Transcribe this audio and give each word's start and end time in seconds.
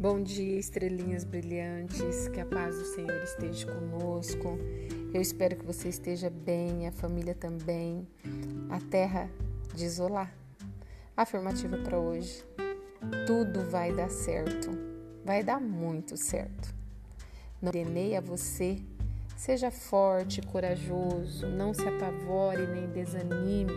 Bom 0.00 0.22
dia, 0.22 0.58
estrelinhas 0.58 1.24
brilhantes. 1.24 2.26
Que 2.28 2.40
a 2.40 2.46
paz 2.46 2.74
do 2.74 2.86
Senhor 2.86 3.22
esteja 3.22 3.66
conosco. 3.70 4.58
Eu 5.12 5.20
espero 5.20 5.56
que 5.56 5.66
você 5.66 5.90
esteja 5.90 6.30
bem, 6.30 6.88
a 6.88 6.90
família 6.90 7.34
também. 7.34 8.08
A 8.70 8.80
terra 8.80 9.30
de 9.74 9.84
isolar. 9.84 10.34
Afirmativa 11.14 11.76
para 11.76 11.98
hoje. 11.98 12.42
Tudo 13.26 13.60
vai 13.68 13.92
dar 13.92 14.08
certo. 14.08 14.70
Vai 15.22 15.44
dar 15.44 15.60
muito 15.60 16.16
certo. 16.16 16.74
Não 17.60 17.68
ordenei 17.68 18.16
a 18.16 18.22
você. 18.22 18.78
Seja 19.36 19.70
forte, 19.70 20.40
corajoso, 20.40 21.46
não 21.46 21.74
se 21.74 21.86
apavore 21.86 22.66
nem 22.68 22.88
desanime, 22.90 23.74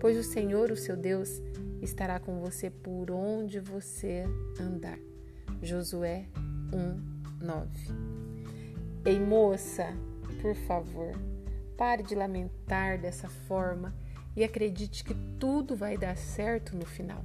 pois 0.00 0.16
o 0.16 0.22
Senhor, 0.22 0.70
o 0.70 0.76
seu 0.76 0.96
Deus, 0.96 1.42
estará 1.82 2.20
com 2.20 2.38
você 2.38 2.70
por 2.70 3.10
onde 3.10 3.58
você 3.58 4.22
andar. 4.60 4.98
Josué 5.62 6.26
1, 6.72 7.44
9. 7.44 7.68
Ei, 9.04 9.18
moça, 9.18 9.86
por 10.42 10.54
favor, 10.54 11.12
pare 11.76 12.02
de 12.02 12.14
lamentar 12.14 12.98
dessa 13.00 13.28
forma 13.28 13.94
e 14.36 14.44
acredite 14.44 15.02
que 15.02 15.14
tudo 15.38 15.74
vai 15.74 15.96
dar 15.96 16.16
certo 16.16 16.76
no 16.76 16.84
final. 16.84 17.24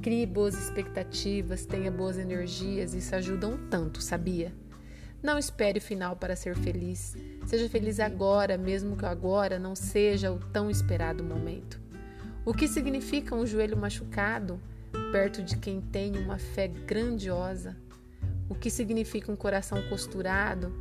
Crie 0.00 0.26
boas 0.26 0.54
expectativas, 0.54 1.66
tenha 1.66 1.90
boas 1.90 2.18
energias, 2.18 2.94
isso 2.94 3.14
ajuda 3.14 3.48
um 3.48 3.68
tanto, 3.68 4.02
sabia? 4.02 4.52
Não 5.22 5.38
espere 5.38 5.78
o 5.78 5.82
final 5.82 6.16
para 6.16 6.34
ser 6.34 6.56
feliz. 6.56 7.16
Seja 7.46 7.68
feliz 7.68 8.00
agora, 8.00 8.58
mesmo 8.58 8.96
que 8.96 9.06
agora 9.06 9.58
não 9.58 9.76
seja 9.76 10.32
o 10.32 10.38
tão 10.38 10.68
esperado 10.68 11.22
momento. 11.22 11.80
O 12.44 12.52
que 12.52 12.66
significa 12.66 13.34
um 13.36 13.46
joelho 13.46 13.76
machucado 13.76 14.60
perto 15.10 15.42
de 15.42 15.56
quem 15.56 15.80
tem 15.80 16.16
uma 16.16 16.38
fé 16.38 16.68
grandiosa? 16.68 17.76
O 18.48 18.54
que 18.54 18.70
significa 18.70 19.30
um 19.30 19.36
coração 19.36 19.80
costurado 19.88 20.72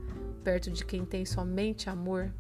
perto 0.44 0.72
de 0.72 0.86
quem 0.86 1.06
tem 1.06 1.26
somente 1.26 1.90
amor? 1.90 2.34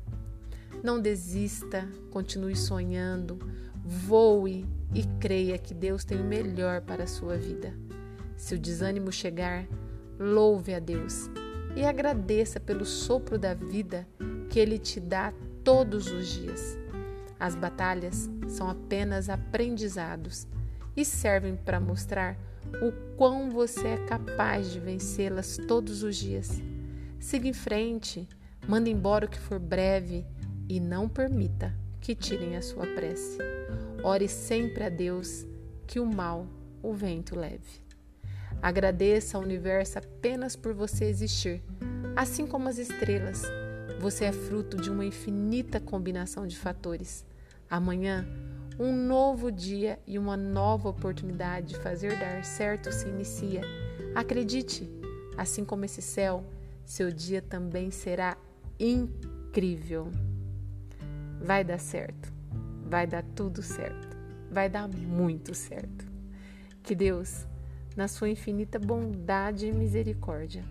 Não 0.83 0.99
desista, 0.99 1.87
continue 2.09 2.55
sonhando, 2.55 3.39
voe 3.83 4.65
e 4.93 5.03
creia 5.19 5.57
que 5.57 5.73
Deus 5.73 6.03
tem 6.03 6.19
o 6.19 6.23
melhor 6.23 6.81
para 6.81 7.03
a 7.03 7.07
sua 7.07 7.37
vida. 7.37 7.73
Se 8.35 8.55
o 8.55 8.59
desânimo 8.59 9.11
chegar, 9.11 9.67
louve 10.19 10.73
a 10.73 10.79
Deus 10.79 11.29
e 11.75 11.85
agradeça 11.85 12.59
pelo 12.59 12.85
sopro 12.85 13.37
da 13.37 13.53
vida 13.53 14.07
que 14.49 14.59
Ele 14.59 14.77
te 14.77 14.99
dá 14.99 15.33
todos 15.63 16.11
os 16.11 16.27
dias. 16.27 16.77
As 17.39 17.55
batalhas 17.55 18.29
são 18.47 18.69
apenas 18.69 19.29
aprendizados 19.29 20.47
e 20.95 21.05
servem 21.05 21.55
para 21.55 21.79
mostrar 21.79 22.37
o 22.81 22.91
quão 23.15 23.49
você 23.49 23.87
é 23.87 24.05
capaz 24.05 24.71
de 24.71 24.79
vencê-las 24.79 25.57
todos 25.67 26.03
os 26.03 26.15
dias. 26.15 26.61
Siga 27.19 27.47
em 27.47 27.53
frente, 27.53 28.27
manda 28.67 28.89
embora 28.89 29.25
o 29.25 29.29
que 29.29 29.39
for 29.39 29.59
breve 29.59 30.25
e 30.67 30.79
não 30.79 31.07
permita 31.07 31.73
que 31.99 32.15
tirem 32.15 32.55
a 32.55 32.61
sua 32.61 32.87
prece. 32.87 33.37
Ore 34.03 34.27
sempre 34.27 34.83
a 34.83 34.89
Deus 34.89 35.45
que 35.85 35.99
o 35.99 36.05
mal 36.05 36.47
o 36.81 36.93
vento 36.93 37.35
leve. 37.35 37.81
Agradeça 38.61 39.37
ao 39.37 39.43
universo 39.43 39.99
apenas 39.99 40.55
por 40.55 40.73
você 40.73 41.05
existir, 41.05 41.63
assim 42.15 42.45
como 42.45 42.67
as 42.67 42.77
estrelas. 42.77 43.43
Você 43.99 44.25
é 44.25 44.31
fruto 44.31 44.77
de 44.77 44.89
uma 44.89 45.05
infinita 45.05 45.79
combinação 45.79 46.47
de 46.47 46.57
fatores. 46.57 47.25
Amanhã, 47.69 48.25
um 48.79 48.91
novo 48.95 49.51
dia 49.51 49.99
e 50.07 50.17
uma 50.17 50.37
nova 50.37 50.89
oportunidade 50.89 51.69
de 51.69 51.79
fazer 51.79 52.17
dar 52.19 52.43
certo 52.43 52.91
se 52.91 53.07
inicia. 53.07 53.61
Acredite, 54.15 54.89
assim 55.37 55.63
como 55.63 55.85
esse 55.85 56.01
céu, 56.01 56.43
seu 56.85 57.11
dia 57.11 57.41
também 57.41 57.91
será 57.91 58.37
incrível. 58.79 60.11
Vai 61.39 61.63
dar 61.63 61.79
certo, 61.79 62.31
vai 62.85 63.07
dar 63.07 63.23
tudo 63.35 63.61
certo, 63.61 64.17
vai 64.49 64.69
dar 64.69 64.87
muito 64.87 65.53
certo. 65.55 66.05
Que 66.83 66.95
Deus 66.95 67.45
na 67.95 68.07
sua 68.07 68.29
infinita 68.29 68.79
bondade 68.79 69.67
e 69.67 69.71
misericórdia. 69.71 70.63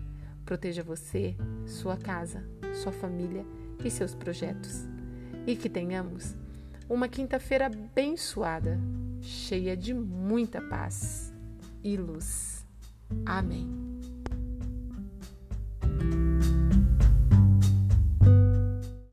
Proteja 0.45 0.83
você, 0.83 1.35
sua 1.65 1.95
casa, 1.95 2.43
sua 2.73 2.91
família 2.91 3.45
e 3.83 3.89
seus 3.89 4.13
projetos. 4.13 4.85
E 5.45 5.55
que 5.55 5.69
tenhamos 5.69 6.35
uma 6.91 7.07
quinta-feira 7.07 7.67
abençoada, 7.67 8.77
cheia 9.21 9.77
de 9.77 9.93
muita 9.93 10.61
paz 10.61 11.33
e 11.81 11.95
luz. 11.95 12.65
Amém. 13.25 13.90